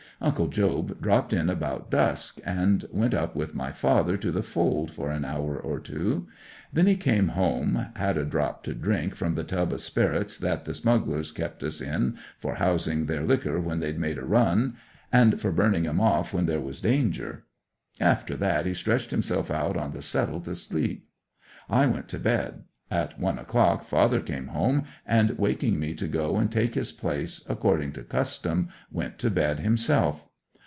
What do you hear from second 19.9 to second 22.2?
the settle to sleep. I went to